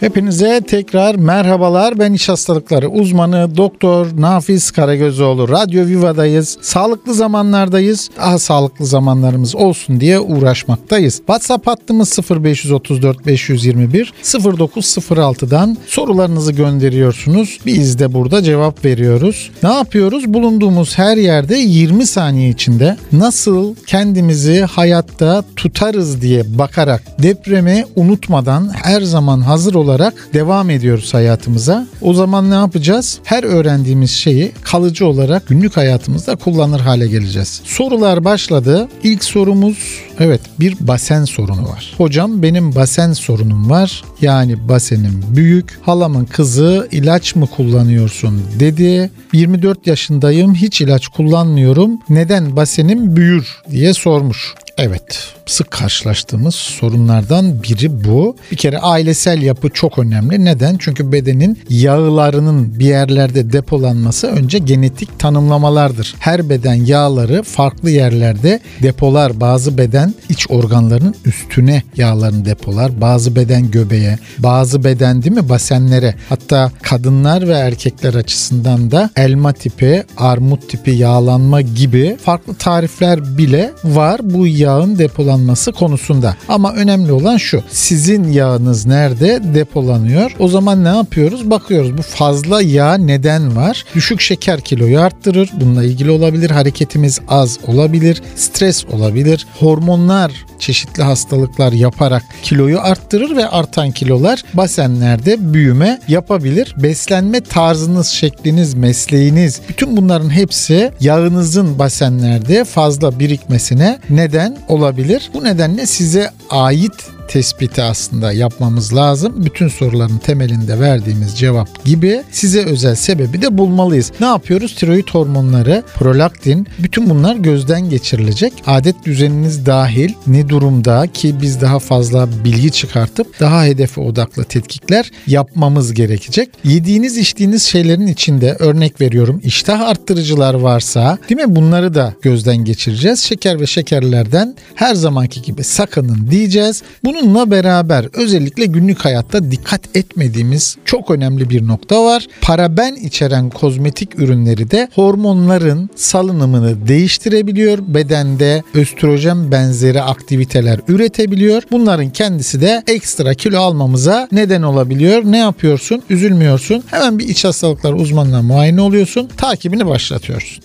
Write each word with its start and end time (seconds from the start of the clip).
Hepinize 0.00 0.60
tekrar 0.66 1.14
merhabalar. 1.14 1.98
Ben 1.98 2.12
iç 2.12 2.28
hastalıkları 2.28 2.88
uzmanı 2.88 3.56
Doktor 3.56 4.06
Nafiz 4.20 4.70
Karagözoğlu. 4.70 5.48
Radyo 5.48 5.86
Viva'dayız. 5.86 6.58
Sağlıklı 6.60 7.14
zamanlardayız. 7.14 8.10
Daha 8.16 8.38
sağlıklı 8.38 8.86
zamanlarımız 8.86 9.54
olsun 9.54 10.00
diye 10.00 10.20
uğraşmaktayız. 10.20 11.16
WhatsApp 11.16 11.66
hattımız 11.66 12.18
0534 12.30 13.26
521 13.26 14.12
0906'dan 14.22 15.76
sorularınızı 15.86 16.52
gönderiyorsunuz. 16.52 17.58
Biz 17.66 17.98
de 17.98 18.14
burada 18.14 18.42
cevap 18.42 18.84
veriyoruz. 18.84 19.50
Ne 19.62 19.72
yapıyoruz? 19.72 20.34
Bulunduğumuz 20.34 20.98
her 20.98 21.16
yerde 21.16 21.56
20 21.56 22.06
saniye 22.06 22.48
içinde 22.48 22.96
nasıl 23.12 23.74
kendimizi 23.86 24.60
hayatta 24.60 25.44
tutarız 25.56 26.22
diye 26.22 26.58
bakarak 26.58 27.02
depremi 27.22 27.84
unutmadan 27.96 28.70
her 28.82 29.02
zaman 29.02 29.40
hazır 29.40 29.74
olarak 29.74 29.89
olarak 29.90 30.14
devam 30.34 30.70
ediyoruz 30.70 31.14
hayatımıza. 31.14 31.86
O 32.00 32.14
zaman 32.14 32.50
ne 32.50 32.54
yapacağız? 32.54 33.18
Her 33.24 33.44
öğrendiğimiz 33.44 34.10
şeyi 34.10 34.52
kalıcı 34.62 35.06
olarak 35.06 35.48
günlük 35.48 35.76
hayatımızda 35.76 36.36
kullanır 36.36 36.80
hale 36.80 37.08
geleceğiz. 37.08 37.60
Sorular 37.64 38.24
başladı. 38.24 38.88
İlk 39.02 39.24
sorumuz 39.24 39.78
evet 40.18 40.40
bir 40.60 40.76
basen 40.80 41.24
sorunu 41.24 41.68
var. 41.68 41.94
Hocam 41.96 42.42
benim 42.42 42.74
basen 42.74 43.12
sorunum 43.12 43.70
var. 43.70 44.04
Yani 44.20 44.68
basenim 44.68 45.24
büyük. 45.36 45.78
Halamın 45.82 46.24
kızı 46.24 46.88
ilaç 46.90 47.36
mı 47.36 47.46
kullanıyorsun 47.46 48.42
dedi. 48.60 49.10
24 49.32 49.86
yaşındayım 49.86 50.54
hiç 50.54 50.80
ilaç 50.80 51.08
kullanmıyorum. 51.08 51.90
Neden 52.08 52.56
basenim 52.56 53.16
büyür 53.16 53.62
diye 53.70 53.94
sormuş. 53.94 54.54
Evet, 54.78 55.34
sık 55.50 55.70
karşılaştığımız 55.70 56.54
sorunlardan 56.54 57.62
biri 57.62 58.04
bu. 58.04 58.36
Bir 58.52 58.56
kere 58.56 58.78
ailesel 58.78 59.42
yapı 59.42 59.68
çok 59.70 59.98
önemli. 59.98 60.44
Neden? 60.44 60.76
Çünkü 60.78 61.12
bedenin 61.12 61.58
yağlarının 61.68 62.78
bir 62.78 62.84
yerlerde 62.84 63.52
depolanması 63.52 64.26
önce 64.26 64.58
genetik 64.58 65.18
tanımlamalardır. 65.18 66.14
Her 66.18 66.48
beden 66.48 66.74
yağları 66.74 67.42
farklı 67.42 67.90
yerlerde 67.90 68.60
depolar. 68.82 69.40
Bazı 69.40 69.78
beden 69.78 70.14
iç 70.28 70.50
organlarının 70.50 71.14
üstüne 71.24 71.82
yağlarını 71.96 72.44
depolar. 72.44 73.00
Bazı 73.00 73.36
beden 73.36 73.70
göbeğe, 73.70 74.18
bazı 74.38 74.84
beden 74.84 75.22
değil 75.22 75.36
mi 75.36 75.48
basenlere. 75.48 76.14
Hatta 76.28 76.72
kadınlar 76.82 77.48
ve 77.48 77.52
erkekler 77.52 78.14
açısından 78.14 78.90
da 78.90 79.10
elma 79.16 79.52
tipi, 79.52 80.04
armut 80.16 80.68
tipi 80.68 80.90
yağlanma 80.90 81.60
gibi 81.60 82.16
farklı 82.24 82.54
tarifler 82.54 83.38
bile 83.38 83.72
var. 83.84 84.20
Bu 84.22 84.46
yağın 84.46 84.98
depolanması 84.98 85.39
konusunda. 85.72 86.36
Ama 86.48 86.72
önemli 86.72 87.12
olan 87.12 87.36
şu. 87.36 87.62
Sizin 87.70 88.32
yağınız 88.32 88.86
nerede 88.86 89.40
depolanıyor? 89.54 90.36
O 90.38 90.48
zaman 90.48 90.84
ne 90.84 90.88
yapıyoruz? 90.88 91.50
Bakıyoruz 91.50 91.98
bu 91.98 92.02
fazla 92.02 92.62
yağ 92.62 92.94
neden 92.94 93.56
var? 93.56 93.84
Düşük 93.94 94.20
şeker 94.20 94.60
kiloyu 94.60 95.00
arttırır. 95.00 95.50
Bununla 95.60 95.84
ilgili 95.84 96.10
olabilir. 96.10 96.50
Hareketimiz 96.50 97.20
az 97.28 97.58
olabilir. 97.66 98.22
Stres 98.36 98.84
olabilir. 98.84 99.46
Hormonlar 99.58 100.49
çeşitli 100.60 101.02
hastalıklar 101.02 101.72
yaparak 101.72 102.22
kiloyu 102.42 102.80
arttırır 102.80 103.36
ve 103.36 103.48
artan 103.48 103.90
kilolar 103.90 104.44
basenlerde 104.54 105.52
büyüme 105.54 106.00
yapabilir. 106.08 106.74
Beslenme 106.76 107.40
tarzınız, 107.40 108.06
şekliniz, 108.08 108.74
mesleğiniz 108.74 109.60
bütün 109.68 109.96
bunların 109.96 110.30
hepsi 110.30 110.92
yağınızın 111.00 111.78
basenlerde 111.78 112.64
fazla 112.64 113.18
birikmesine 113.18 113.98
neden 114.10 114.58
olabilir. 114.68 115.30
Bu 115.34 115.44
nedenle 115.44 115.86
size 115.86 116.30
ait 116.50 116.92
tespiti 117.30 117.82
aslında 117.82 118.32
yapmamız 118.32 118.94
lazım. 118.94 119.44
Bütün 119.44 119.68
soruların 119.68 120.18
temelinde 120.18 120.80
verdiğimiz 120.80 121.38
cevap 121.38 121.84
gibi 121.84 122.22
size 122.30 122.64
özel 122.64 122.94
sebebi 122.94 123.42
de 123.42 123.58
bulmalıyız. 123.58 124.12
Ne 124.20 124.26
yapıyoruz? 124.26 124.74
Tiroid 124.74 125.08
hormonları, 125.08 125.82
prolaktin 125.94 126.66
bütün 126.78 127.10
bunlar 127.10 127.36
gözden 127.36 127.90
geçirilecek. 127.90 128.52
Adet 128.66 129.04
düzeniniz 129.04 129.66
dahil 129.66 130.14
ne 130.26 130.48
durumda 130.48 131.06
ki 131.06 131.34
biz 131.42 131.60
daha 131.60 131.78
fazla 131.78 132.28
bilgi 132.44 132.70
çıkartıp 132.70 133.40
daha 133.40 133.64
hedefe 133.64 134.00
odaklı 134.00 134.44
tetkikler 134.44 135.10
yapmamız 135.26 135.94
gerekecek. 135.94 136.48
Yediğiniz 136.64 137.18
içtiğiniz 137.18 137.62
şeylerin 137.62 138.06
içinde 138.06 138.56
örnek 138.58 139.00
veriyorum 139.00 139.40
iştah 139.44 139.80
arttırıcılar 139.80 140.54
varsa 140.54 141.18
değil 141.28 141.40
mi 141.40 141.56
bunları 141.56 141.94
da 141.94 142.14
gözden 142.22 142.56
geçireceğiz. 142.56 143.20
Şeker 143.20 143.60
ve 143.60 143.66
şekerlerden 143.66 144.54
her 144.74 144.94
zamanki 144.94 145.42
gibi 145.42 145.64
sakının 145.64 146.30
diyeceğiz. 146.30 146.82
Bunu 147.04 147.19
Bununla 147.22 147.50
beraber 147.50 148.06
özellikle 148.12 148.66
günlük 148.66 149.04
hayatta 149.04 149.50
dikkat 149.50 149.96
etmediğimiz 149.96 150.76
çok 150.84 151.10
önemli 151.10 151.50
bir 151.50 151.66
nokta 151.66 152.04
var. 152.04 152.26
Paraben 152.40 152.94
içeren 152.94 153.50
kozmetik 153.50 154.18
ürünleri 154.18 154.70
de 154.70 154.88
hormonların 154.94 155.90
salınımını 155.96 156.88
değiştirebiliyor. 156.88 157.78
Bedende 157.86 158.62
östrojen 158.74 159.52
benzeri 159.52 160.02
aktiviteler 160.02 160.80
üretebiliyor. 160.88 161.62
Bunların 161.70 162.10
kendisi 162.10 162.60
de 162.60 162.82
ekstra 162.86 163.34
kilo 163.34 163.58
almamıza 163.58 164.28
neden 164.32 164.62
olabiliyor. 164.62 165.22
Ne 165.24 165.38
yapıyorsun? 165.38 166.02
Üzülmüyorsun. 166.10 166.82
Hemen 166.86 167.18
bir 167.18 167.28
iç 167.28 167.44
hastalıklar 167.44 167.92
uzmanına 167.92 168.42
muayene 168.42 168.80
oluyorsun. 168.80 169.28
Takibini 169.36 169.86
başlatıyorsun. 169.86 170.64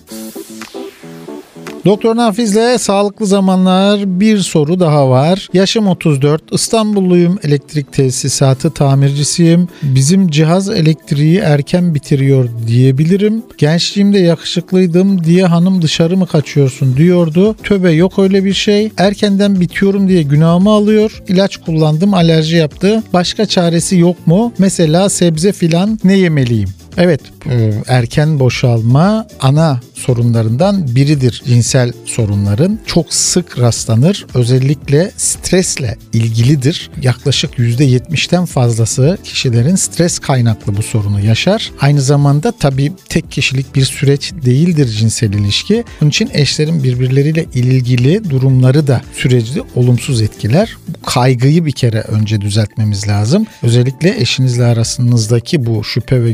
Doktor 1.85 2.15
Nafiz'le 2.15 2.77
sağlıklı 2.79 3.25
zamanlar 3.25 4.19
bir 4.19 4.37
soru 4.37 4.79
daha 4.79 5.09
var. 5.09 5.49
Yaşım 5.53 5.87
34, 5.87 6.41
İstanbulluyum, 6.51 7.39
elektrik 7.43 7.93
tesisatı 7.93 8.71
tamircisiyim. 8.71 9.67
Bizim 9.83 10.27
cihaz 10.27 10.69
elektriği 10.69 11.37
erken 11.37 11.95
bitiriyor 11.95 12.49
diyebilirim. 12.67 13.43
Gençliğimde 13.57 14.19
yakışıklıydım 14.19 15.23
diye 15.23 15.45
hanım 15.45 15.81
dışarı 15.81 16.17
mı 16.17 16.27
kaçıyorsun 16.27 16.97
diyordu. 16.97 17.55
Töbe 17.63 17.91
yok 17.91 18.19
öyle 18.19 18.45
bir 18.45 18.53
şey. 18.53 18.91
Erkenden 18.97 19.59
bitiyorum 19.59 20.09
diye 20.09 20.23
günahımı 20.23 20.69
alıyor. 20.69 21.23
İlaç 21.27 21.57
kullandım 21.57 22.13
alerji 22.13 22.55
yaptı. 22.55 23.03
Başka 23.13 23.45
çaresi 23.45 23.97
yok 23.97 24.27
mu? 24.27 24.53
Mesela 24.57 25.09
sebze 25.09 25.51
filan 25.51 25.99
ne 26.03 26.13
yemeliyim? 26.13 26.69
Evet 26.97 27.21
e, 27.49 27.73
erken 27.87 28.39
boşalma 28.39 29.27
ana 29.39 29.79
sorunlarından 29.93 30.95
biridir 30.95 31.43
cinsel 31.45 31.91
sorunların. 32.05 32.79
Çok 32.85 33.13
sık 33.13 33.59
rastlanır. 33.59 34.25
Özellikle 34.33 35.11
stresle 35.17 35.97
ilgilidir. 36.13 36.91
Yaklaşık 37.01 37.53
%70'ten 37.59 38.45
fazlası 38.45 39.17
kişilerin 39.23 39.75
stres 39.75 40.19
kaynaklı 40.19 40.77
bu 40.77 40.83
sorunu 40.83 41.19
yaşar. 41.19 41.71
Aynı 41.81 42.01
zamanda 42.01 42.51
tabii 42.51 42.93
tek 43.09 43.31
kişilik 43.31 43.75
bir 43.75 43.85
süreç 43.85 44.33
değildir 44.45 44.87
cinsel 44.87 45.33
ilişki. 45.33 45.83
Bunun 46.01 46.09
için 46.09 46.29
eşlerin 46.33 46.83
birbirleriyle 46.83 47.45
ilgili 47.53 48.29
durumları 48.29 48.87
da 48.87 49.01
süreci 49.13 49.61
olumsuz 49.75 50.21
etkiler. 50.21 50.77
Bu 50.87 51.05
kaygıyı 51.05 51.65
bir 51.65 51.71
kere 51.71 52.01
önce 52.01 52.41
düzeltmemiz 52.41 53.07
lazım. 53.07 53.45
Özellikle 53.63 54.21
eşinizle 54.21 54.65
arasınızdaki 54.65 55.65
bu 55.65 55.83
şüphe 55.83 56.23
ve 56.23 56.33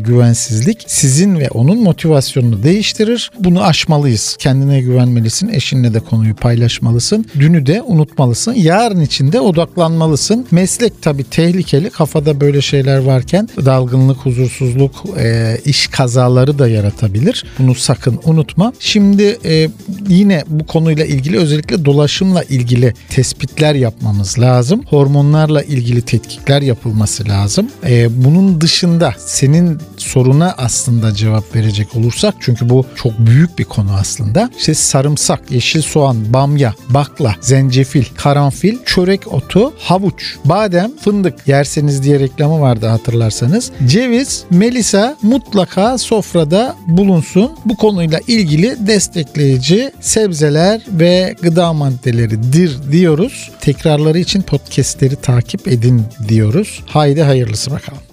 güvensizlik 0.52 0.84
sizin 0.88 1.40
ve 1.40 1.50
onun 1.50 1.84
motivasyonunu 1.84 2.64
değiştirir. 2.64 3.32
Bunu 3.40 3.64
aşmalıyız. 3.64 4.36
Kendine 4.40 4.82
güvenmelisin. 4.82 5.50
Eşinle 5.50 5.94
de 5.94 6.00
konuyu 6.00 6.36
paylaşmalısın. 6.36 7.26
Dünü 7.40 7.66
de 7.66 7.82
unutmalısın. 7.82 8.54
Yarın 8.54 9.02
için 9.02 9.32
de 9.32 9.40
odaklanmalısın. 9.40 10.48
Meslek 10.52 11.02
tabii 11.02 11.24
tehlikeli. 11.24 11.90
Kafada 11.90 12.42
böyle 12.42 12.62
şeyler 12.62 12.98
varken 12.98 13.50
dalgınlık, 13.66 14.18
huzursuzluk, 14.18 14.92
e, 15.20 15.58
iş 15.66 15.88
kazaları 15.88 16.60
da 16.60 16.68
yaratabilir. 16.68 17.46
Bunu 17.60 17.76
sakın 17.76 18.20
unutma. 18.26 18.74
Şimdi 18.80 19.38
e, 19.46 19.70
yine 20.08 20.44
bu 20.48 20.66
konuyla 20.66 21.06
ilgili 21.06 21.38
özellikle 21.38 21.86
dolaşımla 21.86 22.44
ilgili 22.44 22.94
tespitler 23.10 23.76
yapmamız 23.76 24.40
lazım. 24.40 24.84
Hormonlarla 24.90 25.64
ilgili 25.64 26.02
tetkikler 26.02 26.62
yapılması 26.62 27.28
lazım. 27.28 27.68
E, 27.86 28.24
bunun 28.26 28.62
dışında 28.62 29.14
senin 29.18 29.78
soruna 30.02 30.56
aslında 30.58 31.14
cevap 31.14 31.56
verecek 31.56 31.96
olursak 31.96 32.36
çünkü 32.40 32.70
bu 32.70 32.86
çok 32.96 33.20
büyük 33.20 33.60
bir 33.60 33.64
konu 33.64 33.94
aslında. 33.94 34.50
İşte 34.58 34.74
sarımsak, 34.74 35.52
yeşil 35.52 35.82
soğan, 35.82 36.34
bamya, 36.34 36.74
bakla, 36.90 37.36
zencefil, 37.42 38.06
karanfil, 38.18 38.78
çörek 38.86 39.34
otu, 39.34 39.74
havuç, 39.80 40.36
badem, 40.46 40.92
fındık 40.98 41.48
yerseniz 41.48 42.04
diye 42.04 42.20
reklamı 42.20 42.62
vardı 42.62 42.88
hatırlarsanız. 42.88 43.72
Ceviz, 43.88 44.44
melisa 44.50 45.18
mutlaka 45.22 45.98
sofrada 45.98 46.76
bulunsun. 46.88 47.52
Bu 47.66 47.76
konuyla 47.78 48.20
ilgili 48.28 48.88
destekleyici 48.88 49.92
sebzeler 50.02 50.82
ve 50.88 51.36
gıda 51.42 51.74
maddeleridir 51.74 52.92
diyoruz. 52.92 53.52
Tekrarları 53.62 54.20
için 54.20 54.42
podcastleri 54.42 55.16
takip 55.16 55.68
edin 55.68 56.04
diyoruz. 56.28 56.84
Haydi 56.86 57.22
hayırlısı 57.22 57.72
bakalım. 57.72 58.11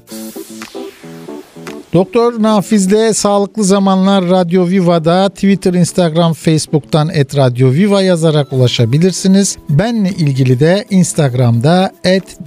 Doktor 1.93 2.43
Nafiz'le 2.43 3.15
Sağlıklı 3.15 3.65
Zamanlar 3.65 4.29
Radyo 4.29 4.69
Viva'da 4.69 5.29
Twitter, 5.29 5.75
Instagram, 5.75 6.33
Facebook'tan 6.33 7.09
et 7.09 7.37
Radyo 7.37 7.73
Viva 7.73 8.03
yazarak 8.03 8.53
ulaşabilirsiniz. 8.53 9.57
Benle 9.71 10.11
ilgili 10.11 10.61
de 10.61 10.85
Instagram'da 10.91 11.93
et 12.05 12.39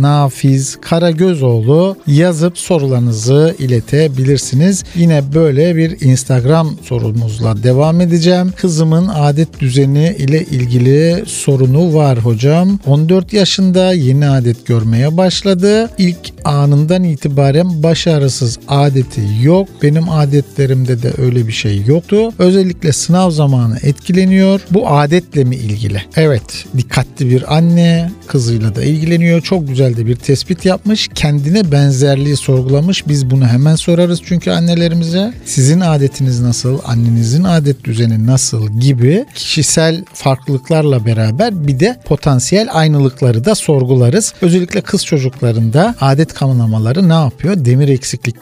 Nafiz 0.00 0.76
Karagözoğlu 0.80 1.96
yazıp 2.06 2.58
sorularınızı 2.58 3.54
iletebilirsiniz. 3.58 4.84
Yine 4.94 5.22
böyle 5.34 5.76
bir 5.76 6.00
Instagram 6.00 6.70
sorumuzla 6.82 7.62
devam 7.62 8.00
edeceğim. 8.00 8.52
Kızımın 8.56 9.08
adet 9.08 9.60
düzeni 9.60 10.16
ile 10.18 10.44
ilgili 10.44 11.24
sorunu 11.26 11.94
var 11.94 12.18
hocam. 12.18 12.78
14 12.86 13.32
yaşında 13.32 13.92
yeni 13.92 14.28
adet 14.28 14.66
görmeye 14.66 15.16
başladı. 15.16 15.90
İlk 15.98 16.32
anından 16.44 17.04
itibaren 17.04 17.82
baş 17.82 18.06
ağrısız 18.06 18.59
adeti 18.68 19.20
yok. 19.42 19.68
Benim 19.82 20.08
adetlerimde 20.08 21.02
de 21.02 21.12
öyle 21.18 21.46
bir 21.46 21.52
şey 21.52 21.82
yoktu. 21.86 22.32
Özellikle 22.38 22.92
sınav 22.92 23.30
zamanı 23.30 23.78
etkileniyor. 23.82 24.60
Bu 24.70 24.88
adetle 24.88 25.44
mi 25.44 25.56
ilgili? 25.56 26.02
Evet, 26.16 26.64
dikkatli 26.76 27.30
bir 27.30 27.56
anne 27.56 28.10
kızıyla 28.26 28.74
da 28.74 28.82
ilgileniyor. 28.82 29.40
Çok 29.40 29.68
güzel 29.68 29.96
de 29.96 30.06
bir 30.06 30.16
tespit 30.16 30.64
yapmış. 30.64 31.08
Kendine 31.14 31.72
benzerliği 31.72 32.36
sorgulamış. 32.36 33.08
Biz 33.08 33.30
bunu 33.30 33.46
hemen 33.46 33.74
sorarız 33.74 34.20
çünkü 34.24 34.50
annelerimize. 34.50 35.32
Sizin 35.44 35.80
adetiniz 35.80 36.40
nasıl? 36.40 36.78
Annenizin 36.84 37.44
adet 37.44 37.84
düzeni 37.84 38.26
nasıl 38.26 38.80
gibi 38.80 39.24
kişisel 39.34 40.04
farklılıklarla 40.14 41.06
beraber 41.06 41.66
bir 41.66 41.80
de 41.80 41.96
potansiyel 42.04 42.68
aynılıkları 42.72 43.44
da 43.44 43.54
sorgularız. 43.54 44.34
Özellikle 44.42 44.80
kız 44.80 45.04
çocuklarında 45.04 45.94
adet 46.00 46.34
kanamaları 46.34 47.08
ne 47.08 47.12
yapıyor? 47.12 47.64
Demir 47.64 47.88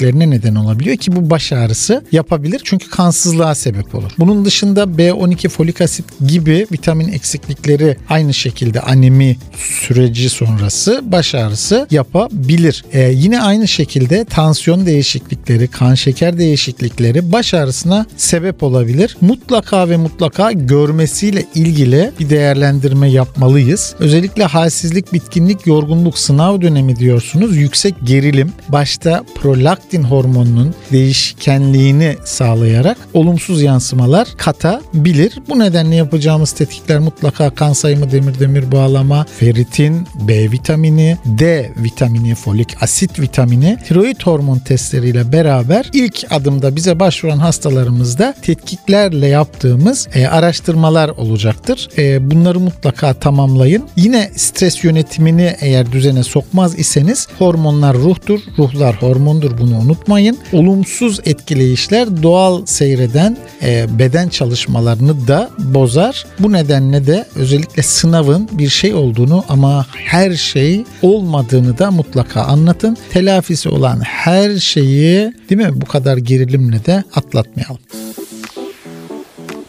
eksikliklerine 0.09 0.31
neden 0.31 0.55
olabiliyor 0.55 0.97
ki 0.97 1.17
bu 1.17 1.31
baş 1.31 1.53
ağrısı 1.53 2.05
yapabilir 2.13 2.61
çünkü 2.65 2.91
kansızlığa 2.91 3.55
sebep 3.55 3.95
olur. 3.95 4.11
Bunun 4.19 4.45
dışında 4.45 4.83
B12 4.83 5.49
folik 5.49 5.81
asit 5.81 6.05
gibi 6.27 6.67
vitamin 6.73 7.13
eksiklikleri 7.13 7.97
aynı 8.09 8.35
şekilde 8.35 8.81
anemi 8.81 9.37
süreci 9.57 10.31
sonrası 10.31 11.01
baş 11.05 11.35
ağrısı 11.35 11.87
yapabilir. 11.91 12.85
Ee, 12.93 13.11
yine 13.15 13.41
aynı 13.41 13.69
şekilde 13.69 14.25
tansiyon 14.25 14.87
değişiklikleri, 14.87 15.69
kan 15.69 15.95
şeker 15.95 16.39
değişiklikleri 16.39 17.33
baş 17.33 17.55
ağrısına 17.55 18.07
sebep 18.17 18.63
olabilir. 18.63 19.17
Mutlaka 19.21 19.89
ve 19.89 19.97
mutlaka 19.97 20.53
görmesiyle 20.53 21.45
ilgili 21.55 22.13
bir 22.21 22.31
değerlendirme 22.31 23.11
yapmalıyız. 23.11 23.95
Özellikle 23.99 24.45
halsizlik, 24.45 25.13
bitkinlik, 25.13 25.67
yorgunluk, 25.67 26.19
sınav 26.19 26.61
dönemi 26.61 26.97
diyorsunuz. 26.97 27.57
Yüksek 27.57 27.95
gerilim, 28.05 28.53
başta 28.69 29.25
prolaktin 29.35 29.98
hormonunun 30.03 30.75
değişkenliğini 30.93 32.17
sağlayarak 32.25 32.99
olumsuz 33.15 33.63
yansımalar 33.63 34.29
katabilir. 34.37 35.39
Bu 35.49 35.59
nedenle 35.59 35.97
yapacağımız 35.97 36.53
tetkikler 36.53 36.99
mutlaka 36.99 37.51
kan 37.51 37.73
sayımı, 37.73 38.11
demir 38.11 38.39
demir 38.39 38.73
bağlama, 38.73 39.27
feritin, 39.39 40.07
B 40.29 40.51
vitamini, 40.51 41.17
D 41.27 41.71
vitamini, 41.77 42.35
folik 42.35 42.83
asit 42.83 43.21
vitamini, 43.21 43.79
tiroid 43.89 44.21
hormon 44.25 44.59
testleriyle 44.59 45.33
beraber 45.33 45.91
ilk 45.93 46.25
adımda 46.31 46.77
bize 46.77 47.01
başvuran 47.01 47.39
hastalarımızda 47.39 48.35
tetkiklerle 48.43 49.27
yaptığımız 49.27 50.09
e, 50.15 50.27
araştırmalar 50.27 51.09
olacaktır. 51.09 51.89
E, 51.99 52.31
bunları 52.31 52.61
mutlaka 52.61 53.15
tamamlayın. 53.15 53.89
Yine 53.97 54.31
stres 54.37 54.85
yönetimini 54.85 55.57
eğer 55.61 55.93
düzene 55.93 56.23
sokmaz 56.23 56.79
iseniz 56.79 57.29
hormonlar 57.39 57.97
ruhtur, 57.97 58.41
ruhlar 58.59 59.03
hormondur 59.03 59.59
bunu 59.59 59.79
unutmayın. 59.89 60.39
Olumsuz 60.53 61.21
etkileyişler 61.25 62.23
doğal 62.23 62.67
seyreden 62.67 63.37
e, 63.63 63.99
beden 63.99 64.29
çalışmalarını 64.29 65.29
da 65.29 65.51
bozar. 65.59 66.27
Bu 66.39 66.53
nedenle 66.53 67.07
de 67.07 67.25
özellikle 67.35 67.83
sınavın 67.83 68.49
bir 68.53 68.69
şey 68.69 68.95
olduğunu 68.95 69.45
ama 69.49 69.87
her 69.93 70.35
şey 70.35 70.85
olmadığını 71.03 71.79
da 71.79 71.91
mutlaka 71.91 72.43
anlatın. 72.43 72.97
Telafisi 73.13 73.69
olan 73.69 74.01
her 74.01 74.59
şeyi 74.59 75.33
değil 75.51 75.61
mi 75.61 75.81
bu 75.81 75.87
kadar 75.87 76.17
gerilimle 76.17 76.85
de 76.85 77.05
atlatmayalım. 77.15 77.79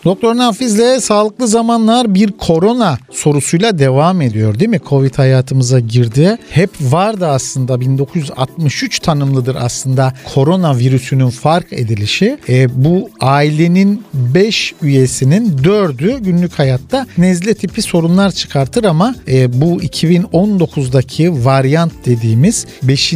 Doktor 0.06 0.38
Nafiz'le 0.38 1.02
sağlıklı 1.02 1.48
zamanlar 1.48 2.16
bir 2.16 2.32
korona 2.32 2.98
sorusuyla 3.12 3.80
devam 3.80 4.22
ediyor 4.22 4.60
değil 4.60 4.70
mi? 4.70 4.80
Covid 4.90 5.16
hayatımıza 5.16 5.80
girdi. 5.80 6.38
Hep 6.50 6.70
vardı 6.82 7.28
aslında 7.28 7.82
1963 7.82 9.00
tanımlıdır 9.00 9.58
aslında 9.60 10.14
korona 10.34 10.78
virüsünün 10.78 11.30
fark 11.30 11.74
edilişi. 11.74 12.38
E, 12.50 12.84
bu 12.86 13.10
ailenin 13.20 14.04
5 14.14 14.74
üyesinin 14.82 15.58
4'ü 15.58 16.20
günlük 16.20 16.60
hayatta 16.60 17.08
nezle 17.18 17.54
tipi 17.54 17.82
sorunlar 17.82 18.32
çıkartır 18.32 18.84
ama 18.84 19.16
e, 19.28 19.62
bu 19.62 19.82
2019'daki 19.82 21.46
varyant 21.46 21.94
dediğimiz 22.06 22.66
5. 22.84 23.14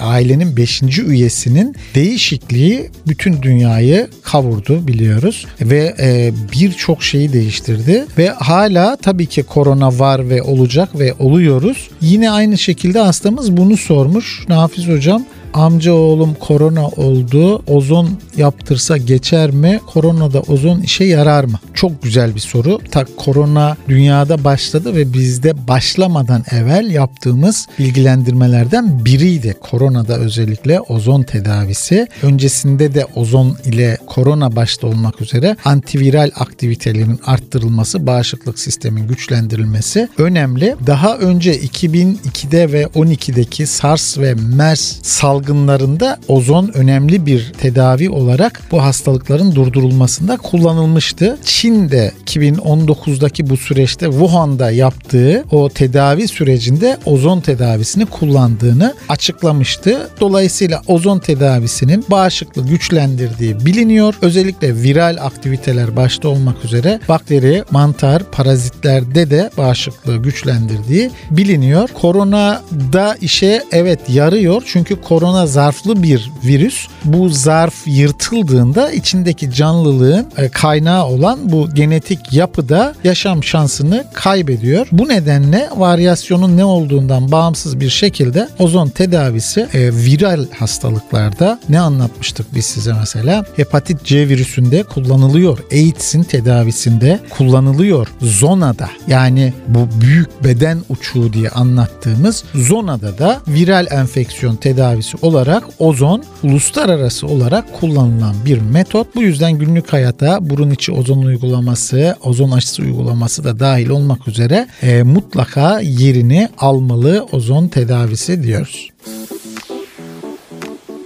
ailenin 0.00 0.56
5. 0.56 0.82
üyesinin 0.98 1.76
değişikliği 1.94 2.90
bütün 3.08 3.42
dünyayı 3.42 4.08
kavurdu 4.22 4.88
biliyoruz 4.88 5.46
ve 5.60 5.94
e, 5.98 6.05
e, 6.06 6.32
birçok 6.52 7.02
şeyi 7.02 7.32
değiştirdi 7.32 8.06
ve 8.18 8.28
hala 8.28 8.96
tabii 8.96 9.26
ki 9.26 9.42
korona 9.42 9.98
var 9.98 10.28
ve 10.28 10.42
olacak 10.42 10.98
ve 10.98 11.14
oluyoruz. 11.18 11.88
Yine 12.00 12.30
aynı 12.30 12.58
şekilde 12.58 12.98
hastamız 12.98 13.56
bunu 13.56 13.76
sormuş. 13.76 14.44
Nafiz 14.48 14.88
hocam 14.88 15.24
amca 15.54 15.92
oğlum 15.92 16.34
korona 16.34 16.88
oldu. 16.88 17.62
Ozon 17.66 18.08
yaptırsa 18.36 18.96
geçer 18.96 19.50
mi? 19.50 19.80
Koronada 19.86 20.40
ozon 20.40 20.80
işe 20.80 21.04
yarar 21.04 21.44
mı? 21.44 21.58
Çok 21.74 22.02
güzel 22.02 22.34
bir 22.34 22.40
soru. 22.40 22.78
Ta 22.90 23.04
korona 23.16 23.76
dünyada 23.88 24.44
başladı 24.44 24.96
ve 24.96 25.12
bizde 25.12 25.68
başlamadan 25.68 26.44
evvel 26.50 26.90
yaptığımız 26.90 27.66
bilgilendirmelerden 27.78 29.04
biriydi. 29.04 29.56
Koronada 29.60 30.16
özellikle 30.16 30.80
ozon 30.80 31.22
tedavisi. 31.22 32.06
Öncesinde 32.22 32.94
de 32.94 33.06
ozon 33.14 33.56
ile 33.64 33.98
korona 34.06 34.56
başta 34.56 34.86
olmak 34.86 35.20
üzere 35.20 35.56
antiviral 35.64 36.30
aktivitelerin 36.36 37.20
arttırılması, 37.26 38.06
bağışıklık 38.06 38.58
sistemin 38.58 39.08
güçlendirilmesi 39.08 40.08
önemli. 40.18 40.76
Daha 40.86 41.16
önce 41.16 41.58
2002'de 41.60 42.72
ve 42.72 42.82
12'deki 42.82 43.66
SARS 43.66 44.18
ve 44.18 44.34
MERS 44.34 44.98
salgın 45.02 45.35
salgınlarında 45.36 46.18
ozon 46.28 46.70
önemli 46.74 47.26
bir 47.26 47.52
tedavi 47.52 48.10
olarak 48.10 48.62
bu 48.70 48.82
hastalıkların 48.82 49.54
durdurulmasında 49.54 50.36
kullanılmıştı. 50.36 51.38
Çin 51.44 51.90
de 51.90 52.12
2019'daki 52.26 53.50
bu 53.50 53.56
süreçte 53.56 54.06
Wuhan'da 54.06 54.70
yaptığı 54.70 55.44
o 55.50 55.68
tedavi 55.68 56.28
sürecinde 56.28 56.98
ozon 57.06 57.40
tedavisini 57.40 58.06
kullandığını 58.06 58.94
açıklamıştı. 59.08 60.10
Dolayısıyla 60.20 60.82
ozon 60.86 61.18
tedavisinin 61.18 62.04
bağışıklığı 62.10 62.66
güçlendirdiği 62.66 63.66
biliniyor. 63.66 64.14
Özellikle 64.22 64.82
viral 64.82 65.16
aktiviteler 65.20 65.96
başta 65.96 66.28
olmak 66.28 66.64
üzere 66.64 67.00
bakteri, 67.08 67.64
mantar, 67.70 68.22
parazitlerde 68.30 69.30
de 69.30 69.50
bağışıklığı 69.58 70.16
güçlendirdiği 70.16 71.10
biliniyor. 71.30 71.88
Korona 71.88 72.62
da 72.92 73.16
işe 73.20 73.62
evet 73.72 74.00
yarıyor 74.08 74.62
çünkü 74.66 75.00
korona 75.00 75.25
korona 75.26 75.46
zarflı 75.46 76.02
bir 76.02 76.30
virüs. 76.44 76.86
Bu 77.04 77.28
zarf 77.28 77.74
yırtıldığında 77.86 78.90
içindeki 78.92 79.52
canlılığın 79.52 80.26
e, 80.36 80.48
kaynağı 80.48 81.06
olan 81.06 81.52
bu 81.52 81.74
genetik 81.74 82.32
yapıda 82.32 82.94
yaşam 83.04 83.44
şansını 83.44 84.04
kaybediyor. 84.12 84.86
Bu 84.92 85.08
nedenle 85.08 85.68
varyasyonun 85.76 86.56
ne 86.56 86.64
olduğundan 86.64 87.32
bağımsız 87.32 87.80
bir 87.80 87.90
şekilde 87.90 88.48
ozon 88.58 88.88
tedavisi 88.88 89.60
e, 89.60 89.92
viral 89.92 90.46
hastalıklarda 90.58 91.60
ne 91.68 91.80
anlatmıştık 91.80 92.54
biz 92.54 92.66
size 92.66 92.92
mesela? 92.92 93.44
Hepatit 93.56 94.04
C 94.04 94.28
virüsünde 94.28 94.82
kullanılıyor. 94.82 95.58
AIDS'in 95.72 96.22
tedavisinde 96.22 97.20
kullanılıyor. 97.30 98.08
Zonada 98.22 98.88
yani 99.08 99.52
bu 99.68 99.88
büyük 100.00 100.44
beden 100.44 100.78
uçuğu 100.88 101.32
diye 101.32 101.48
anlattığımız 101.48 102.44
zonada 102.54 103.18
da 103.18 103.40
viral 103.48 103.86
enfeksiyon 103.90 104.56
tedavisi 104.56 105.15
olarak 105.22 105.64
ozon 105.78 106.24
uluslararası 106.42 107.26
olarak 107.26 107.80
kullanılan 107.80 108.34
bir 108.46 108.58
metot. 108.58 109.14
Bu 109.14 109.22
yüzden 109.22 109.52
günlük 109.52 109.92
hayata 109.92 110.50
burun 110.50 110.70
içi 110.70 110.92
ozon 110.92 111.22
uygulaması, 111.22 112.16
ozon 112.24 112.50
aşısı 112.50 112.82
uygulaması 112.82 113.44
da 113.44 113.60
dahil 113.60 113.88
olmak 113.88 114.28
üzere 114.28 114.68
e, 114.82 115.02
mutlaka 115.02 115.80
yerini 115.80 116.48
almalı 116.58 117.26
ozon 117.32 117.68
tedavisi 117.68 118.42
diyoruz. 118.42 118.88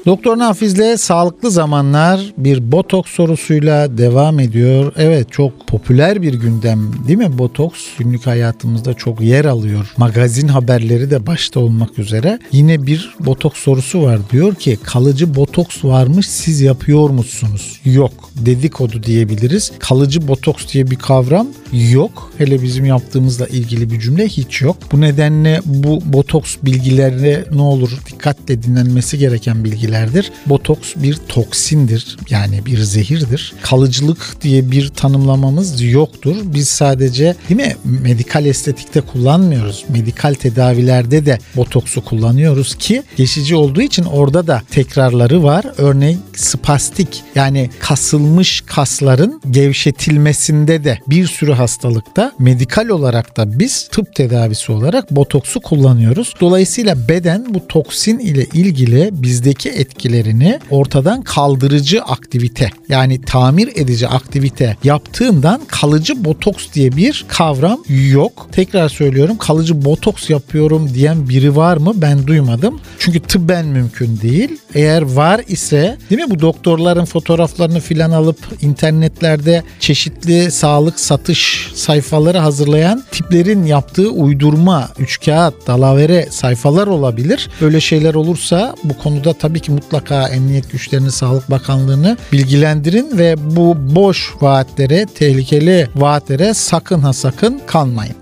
Doktor 0.07 0.39
Nafiz'le 0.39 0.97
sağlıklı 0.97 1.51
zamanlar 1.51 2.33
bir 2.39 2.73
botoks 2.73 3.11
sorusuyla 3.11 3.99
devam 3.99 4.41
ediyor. 4.41 4.93
Evet 4.97 5.33
çok 5.33 5.67
popüler 5.67 6.23
bir 6.23 6.35
gündem 6.35 6.93
değil 7.09 7.19
mi? 7.19 7.39
Botoks 7.39 7.81
günlük 7.99 8.27
hayatımızda 8.27 8.95
çok 8.95 9.21
yer 9.21 9.45
alıyor. 9.45 9.93
Magazin 9.97 10.49
haberleri 10.49 11.11
de 11.11 11.27
başta 11.27 11.61
olmak 11.61 11.99
üzere. 11.99 12.39
Yine 12.53 12.87
bir 12.87 13.15
botoks 13.21 13.61
sorusu 13.61 14.03
var. 14.03 14.19
Diyor 14.33 14.55
ki 14.55 14.79
kalıcı 14.83 15.35
botoks 15.35 15.85
varmış 15.85 16.29
siz 16.29 16.61
yapıyor 16.61 17.11
musunuz? 17.11 17.81
Yok. 17.85 18.13
Dedikodu 18.37 19.03
diyebiliriz. 19.03 19.73
Kalıcı 19.79 20.29
botoks 20.29 20.73
diye 20.73 20.91
bir 20.91 20.97
kavram 20.97 21.47
yok. 21.73 22.33
Hele 22.39 22.63
bizim 22.63 22.85
yaptığımızla 22.85 23.47
ilgili 23.47 23.91
bir 23.91 24.01
cümle 24.01 24.29
hiç 24.29 24.63
yok. 24.63 24.77
Bu 24.93 25.01
nedenle 25.01 25.61
bu 25.65 26.01
botoks 26.05 26.57
bilgilerine 26.63 27.45
ne 27.53 27.63
olur 27.63 27.99
dikkatle 28.13 28.63
dinlenmesi 28.63 29.19
gereken 29.19 29.65
bilgilerdir. 29.91 30.33
Botoks 30.47 30.95
bir 30.97 31.15
toksindir 31.15 32.17
yani 32.31 32.67
bir 32.67 32.79
zehirdir. 32.79 33.55
Kalıcılık 33.63 34.37
diye 34.43 34.71
bir 34.71 34.89
tanımlamamız 34.89 35.83
yoktur. 35.83 36.37
Biz 36.45 36.69
sadece 36.69 37.37
değil 37.49 37.61
mi 37.61 37.77
medikal 37.85 38.47
estetikte 38.47 39.01
kullanmıyoruz. 39.01 39.85
Medikal 39.89 40.35
tedavilerde 40.35 41.27
de 41.27 41.39
botoksu 41.57 42.05
kullanıyoruz 42.05 42.75
ki 42.75 43.03
geçici 43.17 43.57
olduğu 43.57 43.83
için 43.83 44.05
orada 44.05 44.47
da 44.47 44.63
tekrarları 44.71 45.43
var. 45.43 45.65
Örneğin 45.79 46.21
spastik 46.37 47.23
yani 47.35 47.71
kasılmış 47.81 48.61
kasların 48.67 49.41
gevşetilmesinde 49.51 50.85
de 50.85 50.99
bir 51.07 51.27
sürü 51.27 51.53
hastalıkta 51.53 52.33
medikal 52.39 52.89
olarak 52.89 53.37
da 53.37 53.59
biz 53.59 53.89
tıp 53.89 54.15
tedavisi 54.15 54.73
olarak 54.73 55.11
botoksu 55.11 55.61
kullanıyoruz. 55.61 56.35
Dolayısıyla 56.41 57.09
beden 57.09 57.55
bu 57.55 57.67
toksin 57.69 58.19
ile 58.19 58.45
ilgili 58.45 59.11
bizdeki 59.13 59.71
etkilerini 59.81 60.59
ortadan 60.71 61.23
kaldırıcı 61.23 62.03
aktivite 62.03 62.71
yani 62.89 63.21
tamir 63.23 63.69
edici 63.75 64.09
aktivite 64.09 64.77
yaptığından 64.85 65.61
kalıcı 65.67 66.25
botoks 66.25 66.67
diye 66.75 66.97
bir 66.97 67.25
kavram 67.29 67.83
yok. 68.11 68.49
Tekrar 68.53 68.89
söylüyorum 68.89 69.37
kalıcı 69.39 69.85
botoks 69.85 70.31
yapıyorum 70.31 70.95
diyen 70.95 71.29
biri 71.29 71.57
var 71.57 71.77
mı? 71.77 71.93
Ben 71.97 72.27
duymadım. 72.27 72.81
Çünkü 72.99 73.21
tıbben 73.21 73.67
mümkün 73.67 74.21
değil. 74.21 74.59
Eğer 74.75 75.03
var 75.03 75.41
ise 75.49 75.99
değil 76.11 76.23
mi 76.23 76.31
bu 76.31 76.41
doktorların 76.41 77.05
fotoğraflarını 77.05 77.81
filan 77.81 78.11
alıp 78.11 78.39
internetlerde 78.63 79.63
çeşitli 79.81 80.51
sağlık 80.51 81.01
satış 81.01 81.71
sayfaları 81.75 82.39
hazırlayan 82.39 83.05
tiplerin 83.11 83.65
yaptığı 83.65 84.11
uydurma, 84.11 84.89
üç 84.99 85.25
kağıt, 85.25 85.67
dalavere 85.67 86.27
sayfalar 86.31 86.87
olabilir. 86.87 87.49
Böyle 87.61 87.81
şeyler 87.81 88.15
olursa 88.15 88.75
bu 88.85 88.99
konuda 88.99 89.33
tabii 89.33 89.61
ki 89.61 89.70
mutlaka 89.71 90.29
emniyet 90.29 90.73
güçlerini, 90.73 91.13
Sağlık 91.13 91.51
Bakanlığı'nı 91.51 92.17
bilgilendirin 92.33 93.19
ve 93.19 93.57
bu 93.57 93.77
boş 93.95 94.35
vaatlere, 94.41 95.07
tehlikeli 95.07 95.89
vaatlere 95.97 96.55
sakın 96.55 97.01
ha 97.01 97.13
sakın 97.13 97.61
kanmayın. 97.67 98.20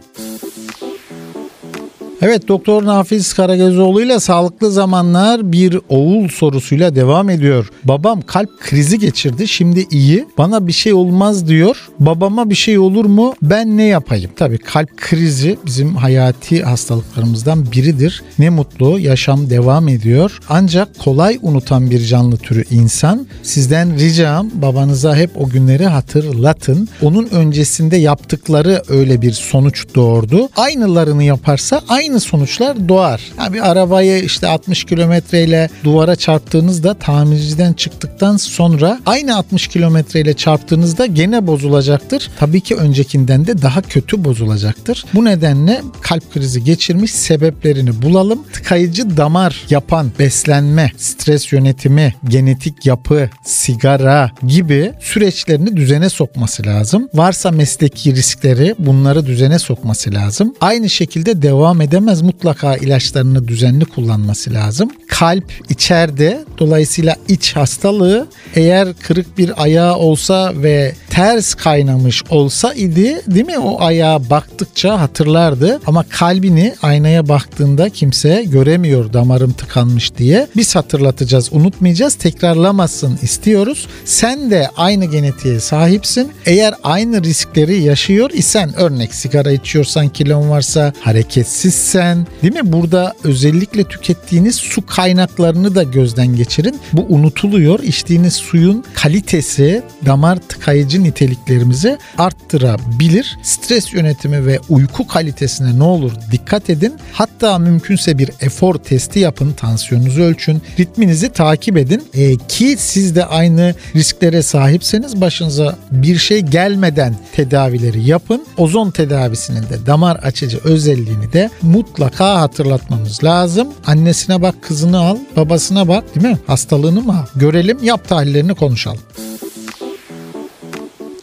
Evet 2.22 2.48
Doktor 2.48 2.84
Nafiz 2.84 3.32
Karagözoğlu 3.32 4.02
ile 4.02 4.20
sağlıklı 4.20 4.70
zamanlar 4.70 5.52
bir 5.52 5.78
oğul 5.88 6.28
sorusuyla 6.28 6.94
devam 6.94 7.30
ediyor. 7.30 7.70
Babam 7.84 8.20
kalp 8.20 8.60
krizi 8.60 8.98
geçirdi 8.98 9.48
şimdi 9.48 9.87
iyi 9.90 10.26
bana 10.38 10.66
bir 10.66 10.72
şey 10.72 10.92
olmaz 10.92 11.48
diyor. 11.48 11.88
Babama 12.00 12.50
bir 12.50 12.54
şey 12.54 12.78
olur 12.78 13.04
mu 13.04 13.34
ben 13.42 13.76
ne 13.76 13.84
yapayım? 13.84 14.30
Tabii 14.37 14.58
kalp 14.58 14.96
krizi 14.96 15.58
bizim 15.66 15.96
hayati 15.96 16.62
hastalıklarımızdan 16.62 17.72
biridir. 17.72 18.22
Ne 18.38 18.50
mutlu 18.50 18.98
yaşam 18.98 19.50
devam 19.50 19.88
ediyor. 19.88 20.38
Ancak 20.48 20.98
kolay 20.98 21.38
unutan 21.42 21.90
bir 21.90 22.04
canlı 22.04 22.37
türü 22.37 22.64
insan. 22.70 23.26
Sizden 23.42 23.98
ricam 23.98 24.50
babanıza 24.54 25.16
hep 25.16 25.30
o 25.37 25.48
günleri 25.48 25.87
hatırlatın. 25.87 26.88
Onun 27.02 27.26
öncesinde 27.26 27.96
yaptıkları 27.96 28.82
öyle 28.88 29.22
bir 29.22 29.32
sonuç 29.32 29.87
doğurdu. 29.94 30.48
Aynılarını 30.56 31.25
yaparsa 31.25 31.80
aynı 31.88 32.08
aynı 32.09 32.21
sonuçlar 32.21 32.88
doğar. 32.88 33.21
Yani 33.38 33.53
bir 33.53 33.71
arabayı 33.71 34.23
işte 34.23 34.47
60 34.47 34.85
kilometreyle 34.85 35.69
duvara 35.85 36.17
çarptığınızda 36.17 36.95
tamirciden 36.95 37.73
çıktıktan 37.73 38.37
sonra 38.37 39.00
aynı 39.07 39.37
60 39.37 39.69
kilometreyle 39.69 40.35
çarptığınızda 40.35 41.07
gene 41.07 41.47
bozulacaktır. 41.47 42.31
Tabii 42.38 42.61
ki 42.61 42.77
öncekinden 42.77 43.47
de 43.47 43.62
daha 43.62 43.83
kötü 43.83 44.25
bozulacaktır. 44.25 45.05
Bu 45.15 45.25
nedenle 45.25 45.83
kalp 46.00 46.33
krizi 46.35 46.65
geçirmiş 46.65 47.12
sebeplerini 47.12 48.03
bulalım. 48.03 48.45
Tıkayıcı 48.53 49.17
damar 49.17 49.67
yapan 49.71 50.11
beslenme, 50.19 50.93
stres 50.97 51.53
yönetimi, 51.53 52.15
genetik 52.29 52.87
yapı, 52.87 53.31
sigara 53.45 54.31
gibi 54.47 54.93
süreçlerini 55.00 55.77
düzene 55.77 56.09
sokması 56.09 56.67
lazım. 56.67 57.09
Varsa 57.15 57.50
mesleki 57.50 58.15
riskleri 58.15 58.75
bunları 58.79 59.27
düzene 59.27 59.59
sokması 59.59 60.15
lazım. 60.15 60.55
Aynı 60.61 60.91
şekilde 60.91 61.43
devam 61.43 61.81
eden 61.81 61.98
edemez. 61.99 62.23
Mutlaka 62.23 62.76
ilaçlarını 62.76 63.49
düzenli 63.49 63.85
kullanması 63.85 64.55
lazım. 64.55 64.90
Kalp 65.09 65.52
içeride 65.69 66.45
dolayısıyla 66.59 67.17
iç 67.28 67.57
hastalığı 67.57 68.26
eğer 68.55 68.88
kırık 69.02 69.38
bir 69.38 69.62
ayağı 69.62 69.97
olsa 69.97 70.52
ve 70.57 70.95
ters 71.18 71.54
kaynamış 71.54 72.22
olsa 72.30 72.75
idi 72.75 73.22
değil 73.26 73.46
mi 73.46 73.58
o 73.58 73.82
ayağa 73.82 74.30
baktıkça 74.30 75.00
hatırlardı 75.00 75.80
ama 75.87 76.04
kalbini 76.08 76.75
aynaya 76.82 77.28
baktığında 77.28 77.90
kimse 77.90 78.44
göremiyor 78.46 79.12
damarım 79.12 79.52
tıkanmış 79.52 80.16
diye. 80.16 80.46
Biz 80.56 80.76
hatırlatacağız 80.76 81.52
unutmayacağız 81.52 82.14
tekrarlamasın 82.14 83.18
istiyoruz. 83.22 83.87
Sen 84.04 84.50
de 84.50 84.70
aynı 84.76 85.04
genetiğe 85.04 85.60
sahipsin. 85.60 86.32
Eğer 86.46 86.75
aynı 86.82 87.22
riskleri 87.22 87.82
yaşıyor 87.82 88.30
isen 88.32 88.75
örnek 88.76 89.14
sigara 89.14 89.50
içiyorsan 89.50 90.08
kilon 90.08 90.50
varsa 90.50 90.92
hareketsizsen 91.00 92.26
değil 92.42 92.54
mi 92.54 92.72
burada 92.72 93.14
özellikle 93.25 93.84
tükettiğiniz 93.84 94.54
su 94.54 94.87
kaynaklarını 94.87 95.75
da 95.75 95.82
gözden 95.82 96.37
geçirin. 96.37 96.80
Bu 96.92 97.06
unutuluyor. 97.08 97.80
İçtiğiniz 97.80 98.34
suyun 98.34 98.84
kalitesi 98.94 99.82
damar 100.06 100.37
tıkayıcı 100.37 101.08
niteliklerimizi 101.09 101.99
arttırabilir. 102.19 103.38
Stres 103.43 103.93
yönetimi 103.93 104.47
ve 104.47 104.61
uyku 104.69 105.07
kalitesine 105.07 105.79
ne 105.79 105.83
olur 105.83 106.12
dikkat 106.33 106.71
edin. 106.71 106.95
Hatta 107.12 107.59
mümkünse 107.59 108.19
bir 108.19 108.31
efor 108.41 108.75
testi 108.75 109.19
yapın, 109.19 109.53
tansiyonunuzu 109.53 110.23
ölçün, 110.23 110.62
ritminizi 110.79 111.29
takip 111.29 111.77
edin. 111.77 112.03
E, 112.15 112.37
ki 112.37 112.77
siz 112.79 113.17
de 113.17 113.25
aynı 113.25 113.75
risklere 113.95 114.43
sahipseniz 114.43 115.21
başınıza 115.21 115.77
bir 115.91 116.19
şey 116.19 116.41
gelmeden 116.41 117.15
tedavileri 117.33 118.05
yapın. 118.09 118.47
Ozon 118.57 118.91
tedavisinin 118.91 119.62
de 119.62 119.87
damar 119.87 120.17
açıcı 120.17 120.59
özelliğini 120.65 121.33
de 121.33 121.50
mutlaka 121.62 122.41
hatırlatmamız 122.41 123.25
lazım. 123.25 123.69
Annesine 123.87 124.43
bak, 124.43 124.55
kızını 124.62 124.99
al, 124.99 125.17
babasına 125.37 125.88
bak 125.88 126.05
değil 126.15 126.27
mi? 126.27 126.38
Hastalığını 126.47 127.03
mı? 127.03 127.25
Görelim, 127.37 127.79
yap 127.85 128.09
tahlillerini 128.09 128.55
konuşalım. 128.55 129.27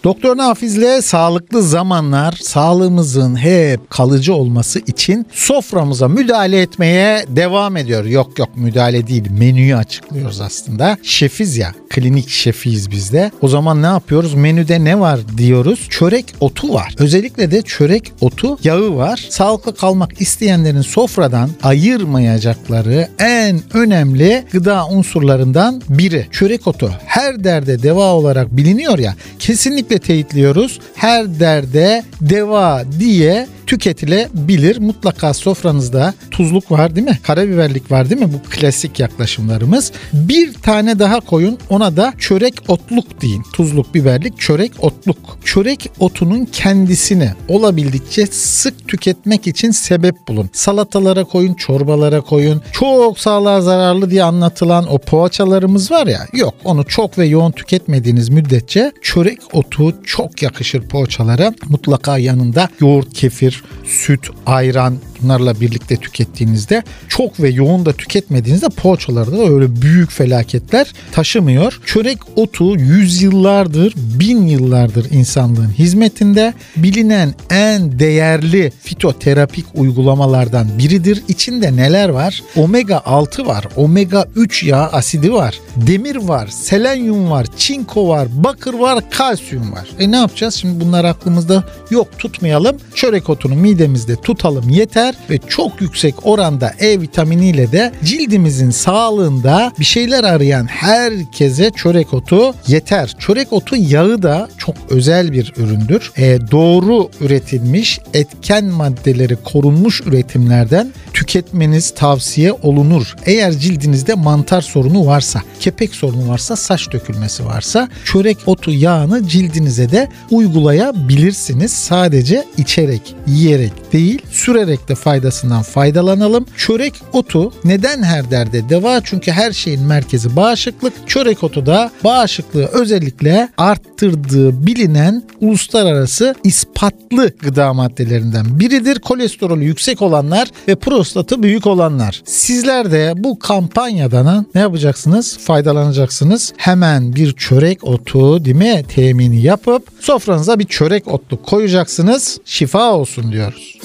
Doktor 0.06 0.38
Nafiz'le 0.38 1.02
sağlıklı 1.02 1.64
zamanlar 1.64 2.32
sağlığımızın 2.42 3.36
hep 3.36 3.90
kalıcı 3.90 4.34
olması 4.34 4.80
için 4.80 5.26
soframıza 5.32 6.08
müdahale 6.08 6.62
etmeye 6.62 7.26
devam 7.28 7.78
ediyor. 7.78 8.06
Yok 8.06 8.40
yok 8.40 8.50
müdahale 8.56 9.08
değil 9.08 9.32
menüyü 9.32 9.76
açıklıyoruz 9.76 10.42
aslında. 10.42 10.98
Şefiz 11.04 11.58
ya 11.58 11.74
klinik 11.96 12.30
şefiyiz 12.30 12.92
biz 12.92 13.14
de. 13.14 13.32
O 13.42 13.48
zaman 13.48 13.82
ne 13.82 13.86
yapıyoruz? 13.86 14.34
Menüde 14.34 14.84
ne 14.84 15.00
var 15.00 15.20
diyoruz. 15.38 15.88
Çörek 15.90 16.26
otu 16.40 16.74
var. 16.74 16.96
Özellikle 17.00 17.52
de 17.52 17.62
çörek 17.62 18.12
otu 18.22 18.58
yağı 18.64 18.96
var. 18.96 19.28
Sağlıklı 19.30 19.76
kalmak 19.76 20.22
isteyenlerin 20.22 20.82
sofradan 20.82 21.50
ayırmayacakları 21.64 23.08
en 23.20 23.62
önemli 23.74 24.44
gıda 24.52 24.88
unsurlarından 24.88 25.82
biri. 25.90 26.28
Çörek 26.32 26.68
otu 26.68 26.92
her 27.06 27.44
derde 27.44 27.84
deva 27.84 28.14
olarak 28.14 28.58
biliniyor 28.58 29.00
ya. 29.00 29.16
Kesinlikle 29.40 30.00
teyitliyoruz. 30.00 30.80
Her 30.96 31.40
derde 31.40 32.04
deva 32.22 32.84
diye 33.00 33.48
tüketilebilir. 33.66 34.78
Mutlaka 34.78 35.34
sofranızda 35.34 36.14
tuzluk 36.32 36.72
var 36.72 36.96
değil 36.96 37.08
mi? 37.08 37.20
Karabiberlik 37.24 37.92
var 37.92 38.10
değil 38.10 38.22
mi? 38.22 38.34
Bu 38.34 38.50
klasik 38.50 39.00
yaklaşımlarımız. 39.00 39.92
Bir 40.14 40.54
tane 40.54 41.00
daha 41.00 41.20
koyun 41.20 41.58
ona 41.70 41.98
da 41.98 42.14
çörek 42.20 42.54
otluk 42.68 43.22
deyin. 43.22 43.44
Tuzluk, 43.54 43.96
biberlik, 43.96 44.40
çörek 44.40 44.72
otluk. 44.80 45.18
Çörek 45.46 45.92
otunun 46.00 46.46
kendisini 46.46 47.32
olabildikçe 47.48 48.26
sık 48.26 48.88
tüketmek 48.88 49.48
için 49.48 49.72
sebep 49.72 50.28
bulun. 50.28 50.50
Salatalara 50.54 51.24
koyun, 51.24 51.54
çorbalara 51.54 52.22
koyun. 52.22 52.62
Çok 52.72 53.20
sağlığa 53.20 53.62
zararlı 53.62 54.10
diye 54.10 54.24
anlatılan 54.24 54.94
o 54.94 54.98
poğaçalarımız 54.98 55.92
var 55.92 56.08
ya 56.08 56.28
yok 56.34 56.54
onu 56.64 56.86
çok 56.86 57.18
ve 57.18 57.26
yoğun 57.26 57.52
tüketmediğiniz 57.52 58.30
müddetçe 58.30 58.92
çörek 59.02 59.40
otu 59.54 60.04
çok 60.04 60.42
yakışır 60.42 60.82
poğaçalara. 60.82 61.54
Mutlaka 61.70 62.18
yanında 62.18 62.70
yoğurt, 62.80 63.14
kefir, 63.14 63.55
peynir, 63.56 63.64
süt, 63.86 64.30
ayran 64.46 64.98
bunlarla 65.22 65.62
birlikte 65.62 65.96
tükettiğinizde 65.96 66.84
çok 67.08 67.40
ve 67.40 67.50
yoğun 67.50 67.86
da 67.86 67.94
tüketmediğinizde 67.94 68.70
poğaçalarda 68.70 69.38
da 69.38 69.50
öyle 69.50 69.82
büyük 69.82 70.12
felaketler 70.12 70.94
taşımıyor. 71.12 71.80
Çörek 71.86 72.18
otu 72.36 72.80
yüzyıllardır, 72.80 73.94
bin 74.20 74.48
yıllardır 74.48 75.12
insanlığın 75.12 75.70
hizmetinde 75.70 76.54
bilinen 76.78 77.34
en 77.50 78.00
değerli 78.00 78.72
fitoterapik 78.82 79.66
uygulamalardan 79.76 80.68
biridir. 80.78 81.24
İçinde 81.28 81.76
neler 81.76 82.10
var? 82.10 82.44
Omega 82.56 83.02
6 83.06 83.46
var, 83.46 83.68
omega 83.76 84.26
3 84.36 84.64
yağ 84.64 84.90
asidi 84.92 85.34
var, 85.34 85.60
demir 85.76 86.16
var, 86.16 86.48
selenyum 86.48 87.32
var, 87.32 87.48
çinko 87.58 88.10
var, 88.10 88.28
bakır 88.32 88.74
var, 88.74 89.10
kalsiyum 89.10 89.72
var. 89.72 89.88
E 90.00 90.12
ne 90.12 90.16
yapacağız? 90.16 90.56
Şimdi 90.56 90.86
bunlar 90.86 91.06
aklımızda 91.06 91.64
yok 91.90 92.08
tutmayalım. 92.20 92.78
Çörek 92.96 93.30
otunu 93.30 93.56
midemizde 93.56 94.16
tutalım 94.16 94.70
yeter 94.70 95.16
ve 95.30 95.38
çok 95.48 95.82
yüksek 95.82 96.16
oranda 96.26 96.74
E 96.80 97.02
vitaminiyle 97.02 97.72
de 97.72 97.92
cildimizin 98.04 98.72
sağlığında 98.72 99.72
bir 99.80 99.86
şeyler 99.86 100.24
arayan 100.24 100.66
herkese 100.66 101.72
çörek 101.76 102.14
otu 102.14 102.54
yeter. 102.68 103.16
Çörek 103.20 103.54
otu 103.54 103.76
yağı 104.06 104.22
da 104.24 104.50
çok 104.58 104.76
özel 104.90 105.32
bir 105.32 105.54
üründür. 105.58 106.12
E, 106.18 106.40
doğru 106.52 107.10
üretilmiş 107.22 108.00
etken 108.14 108.66
maddeleri 108.66 109.36
korunmuş 109.36 110.02
üretimlerden 110.06 110.92
tüketmeniz 111.14 111.92
tavsiye 111.92 112.52
olunur. 112.52 113.16
Eğer 113.26 113.52
cildinizde 113.52 114.14
mantar 114.14 114.62
sorunu 114.62 115.06
varsa, 115.06 115.42
kepek 115.60 115.96
sorunu 115.96 116.30
varsa, 116.30 116.56
saç 116.56 116.92
dökülmesi 116.92 117.46
varsa 117.46 117.90
çörek 118.06 118.38
otu 118.46 118.72
yağını 118.72 119.28
cildinize 119.28 119.92
de 119.92 120.10
uygulayabilirsiniz. 120.32 121.72
Sadece 121.72 122.46
içerek, 122.58 123.16
yiyerek 123.28 123.94
değil, 123.94 124.22
sürerek 124.32 124.90
de 124.90 124.96
faydasından 124.96 125.62
faydalanalım. 125.62 126.46
Çörek 126.58 126.94
otu 127.14 127.54
neden 127.64 128.04
her 128.04 128.32
derde 128.32 128.70
deva? 128.70 129.02
Çünkü 129.04 129.32
her 129.32 129.52
şeyin 129.52 129.82
merkezi 129.82 130.36
bağışıklık. 130.36 130.94
Çörek 131.08 131.44
otu 131.44 131.66
da 131.66 131.92
bağışıklığı 132.04 132.66
özellikle 132.66 133.50
arttırdığı 133.96 134.66
bilinen 134.66 135.24
uluslararası 135.42 136.36
ispatlı 136.44 137.30
gıda 137.40 137.74
maddelerinden 137.74 138.60
biridir. 138.60 139.00
Kolesterolü 139.00 139.64
yüksek 139.64 140.02
olanlar 140.02 140.48
ve 140.68 140.76
prostatı 140.76 141.44
büyük 141.44 141.68
olanlar. 141.68 142.22
Sizler 142.26 142.92
de 142.92 143.14
bu 143.18 143.40
kampanyadan 143.40 144.46
ne 144.56 144.62
yapacaksınız? 144.62 145.38
Faydalanacaksınız. 145.38 146.54
Hemen 146.58 147.16
bir 147.16 147.32
çörek 147.32 147.84
otu 147.84 148.46
değil 148.46 148.56
mi? 148.56 148.84
Temini 148.96 149.42
yapıp 149.42 149.88
sofranıza 150.00 150.60
bir 150.60 150.66
çörek 150.66 151.08
otlu 151.08 151.42
koyacaksınız. 151.42 152.40
Şifa 152.46 152.94
olsun 152.94 153.32
diyoruz. 153.32 153.78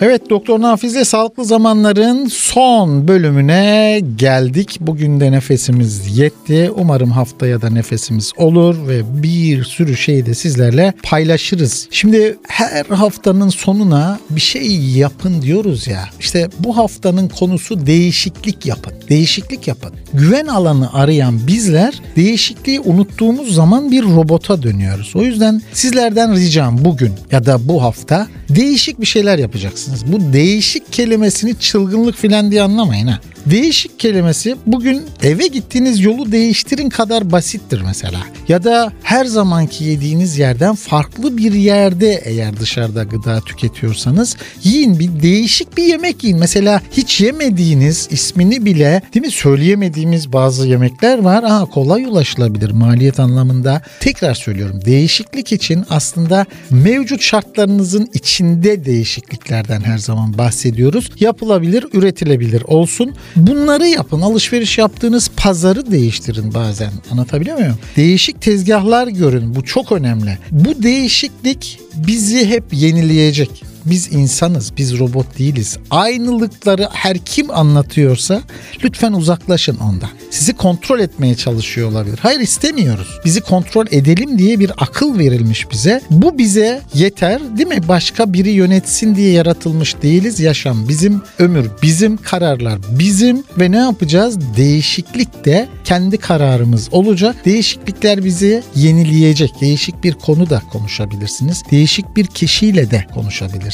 Evet 0.00 0.30
Doktor 0.30 0.60
Nafiz'le 0.60 1.04
Sağlıklı 1.04 1.44
Zamanların 1.44 2.26
son 2.26 3.08
bölümüne 3.08 4.00
geldik. 4.16 4.78
Bugün 4.80 5.20
de 5.20 5.32
nefesimiz 5.32 6.18
yetti. 6.18 6.70
Umarım 6.74 7.10
haftaya 7.10 7.62
da 7.62 7.70
nefesimiz 7.70 8.32
olur 8.36 8.88
ve 8.88 9.22
bir 9.22 9.64
sürü 9.64 9.96
şeyi 9.96 10.26
de 10.26 10.34
sizlerle 10.34 10.92
paylaşırız. 11.02 11.88
Şimdi 11.90 12.38
her 12.48 12.86
haftanın 12.86 13.48
sonuna 13.48 14.18
bir 14.30 14.40
şey 14.40 14.80
yapın 14.80 15.42
diyoruz 15.42 15.86
ya. 15.86 16.08
İşte 16.20 16.48
bu 16.58 16.76
haftanın 16.76 17.28
konusu 17.28 17.86
değişiklik 17.86 18.66
yapın. 18.66 18.97
Değişiklik 19.08 19.68
yapın. 19.68 19.92
Güven 20.14 20.46
alanı 20.46 20.92
arayan 20.92 21.46
bizler 21.46 22.02
değişikliği 22.16 22.80
unuttuğumuz 22.80 23.54
zaman 23.54 23.90
bir 23.92 24.02
robota 24.02 24.62
dönüyoruz. 24.62 25.12
O 25.14 25.22
yüzden 25.22 25.62
sizlerden 25.72 26.34
ricam 26.34 26.84
bugün 26.84 27.12
ya 27.32 27.46
da 27.46 27.68
bu 27.68 27.82
hafta 27.82 28.26
değişik 28.48 29.00
bir 29.00 29.06
şeyler 29.06 29.38
yapacaksınız. 29.38 30.12
Bu 30.12 30.32
değişik 30.32 30.92
kelimesini 30.92 31.58
çılgınlık 31.58 32.16
filan 32.16 32.50
diye 32.50 32.62
anlamayın 32.62 33.06
ha. 33.06 33.20
Değişik 33.50 33.98
kelimesi 33.98 34.56
bugün 34.66 35.06
eve 35.22 35.46
gittiğiniz 35.46 36.00
yolu 36.00 36.32
değiştirin 36.32 36.88
kadar 36.88 37.32
basittir 37.32 37.80
mesela. 37.80 38.20
Ya 38.48 38.64
da 38.64 38.92
her 39.02 39.24
zamanki 39.24 39.84
yediğiniz 39.84 40.38
yerden 40.38 40.74
farklı 40.74 41.36
bir 41.36 41.52
yerde 41.52 42.22
eğer 42.24 42.56
dışarıda 42.60 43.02
gıda 43.02 43.40
tüketiyorsanız 43.40 44.36
yiyin 44.64 44.98
bir 44.98 45.22
değişik 45.22 45.76
bir 45.76 45.84
yemek 45.84 46.24
yiyin. 46.24 46.38
Mesela 46.38 46.82
hiç 46.92 47.20
yemediğiniz 47.20 48.08
ismini 48.10 48.64
bile 48.64 49.02
değil 49.14 49.26
mi 49.26 49.32
söyleyemediğimiz 49.32 50.32
bazı 50.32 50.68
yemekler 50.68 51.18
var. 51.18 51.42
Aa, 51.42 51.64
kolay 51.64 52.04
ulaşılabilir 52.04 52.70
maliyet 52.70 53.20
anlamında. 53.20 53.82
Tekrar 54.00 54.34
söylüyorum 54.34 54.80
değişiklik 54.84 55.52
için 55.52 55.84
aslında 55.90 56.46
mevcut 56.70 57.22
şartlarınızın 57.22 58.08
içinde 58.14 58.84
değişikliklerden 58.84 59.80
her 59.80 59.98
zaman 59.98 60.38
bahsediyoruz. 60.38 61.10
Yapılabilir, 61.20 61.86
üretilebilir 61.92 62.62
olsun. 62.62 63.14
Bunları 63.38 63.86
yapın. 63.86 64.20
Alışveriş 64.20 64.78
yaptığınız 64.78 65.30
pazarı 65.36 65.90
değiştirin 65.90 66.54
bazen. 66.54 66.92
Anlatabiliyor 67.10 67.58
muyum? 67.58 67.78
Değişik 67.96 68.42
tezgahlar 68.42 69.08
görün. 69.08 69.54
Bu 69.54 69.64
çok 69.64 69.92
önemli. 69.92 70.38
Bu 70.50 70.82
değişiklik 70.82 71.80
bizi 71.94 72.46
hep 72.46 72.64
yenileyecek. 72.72 73.64
Biz 73.84 74.12
insanız, 74.12 74.72
biz 74.76 74.98
robot 74.98 75.38
değiliz. 75.38 75.78
Aynılıkları 75.90 76.88
her 76.92 77.18
kim 77.18 77.50
anlatıyorsa 77.50 78.42
lütfen 78.84 79.12
uzaklaşın 79.12 79.76
ondan. 79.76 80.08
Sizi 80.30 80.52
kontrol 80.52 81.00
etmeye 81.00 81.34
çalışıyor 81.34 81.90
olabilir. 81.90 82.18
Hayır 82.22 82.40
istemiyoruz. 82.40 83.08
Bizi 83.24 83.40
kontrol 83.40 83.86
edelim 83.90 84.38
diye 84.38 84.60
bir 84.60 84.72
akıl 84.78 85.18
verilmiş 85.18 85.70
bize. 85.70 86.00
Bu 86.10 86.38
bize 86.38 86.80
yeter 86.94 87.58
değil 87.58 87.68
mi? 87.68 87.88
Başka 87.88 88.32
biri 88.32 88.50
yönetsin 88.50 89.14
diye 89.14 89.32
yaratılmış 89.32 90.02
değiliz. 90.02 90.40
Yaşam 90.40 90.88
bizim, 90.88 91.22
ömür 91.38 91.70
bizim, 91.82 92.16
kararlar 92.16 92.78
bizim 92.90 93.44
ve 93.58 93.70
ne 93.70 93.76
yapacağız? 93.76 94.38
Değişiklik 94.56 95.44
de 95.44 95.68
kendi 95.84 96.18
kararımız 96.18 96.88
olacak. 96.92 97.36
Değişiklikler 97.44 98.24
bizi 98.24 98.62
yenileyecek. 98.74 99.60
Değişik 99.60 100.04
bir 100.04 100.12
konu 100.12 100.50
da 100.50 100.62
konuşabilirsiniz. 100.72 101.62
Değişik 101.70 102.16
bir 102.16 102.26
kişiyle 102.26 102.90
de 102.90 103.06
konuşabilirsiniz. 103.14 103.67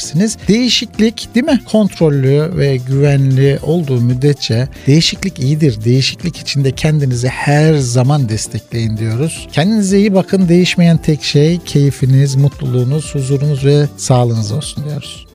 Değişiklik 0.47 1.35
değil 1.35 1.45
mi? 1.45 1.61
Kontrollü 1.65 2.57
ve 2.57 2.77
güvenli 2.77 3.59
olduğu 3.63 4.01
müddetçe 4.01 4.67
değişiklik 4.87 5.39
iyidir. 5.39 5.85
Değişiklik 5.85 6.37
içinde 6.37 6.71
kendinizi 6.71 7.27
her 7.27 7.73
zaman 7.73 8.29
destekleyin 8.29 8.97
diyoruz. 8.97 9.47
Kendinize 9.51 9.99
iyi 9.99 10.13
bakın. 10.13 10.49
Değişmeyen 10.49 10.97
tek 10.97 11.23
şey 11.23 11.59
keyfiniz, 11.59 12.35
mutluluğunuz, 12.35 13.15
huzurunuz 13.15 13.65
ve 13.65 13.85
sağlığınız 13.97 14.51
olsun 14.51 14.83
diyoruz. 14.85 15.23